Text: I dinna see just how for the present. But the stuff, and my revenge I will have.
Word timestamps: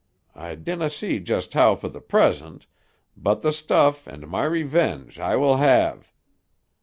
I 0.33 0.55
dinna 0.55 0.89
see 0.89 1.19
just 1.19 1.53
how 1.53 1.75
for 1.75 1.87
the 1.87 2.01
present. 2.01 2.65
But 3.15 3.43
the 3.43 3.53
stuff, 3.53 4.07
and 4.07 4.27
my 4.27 4.45
revenge 4.45 5.19
I 5.19 5.35
will 5.35 5.57
have. 5.57 6.11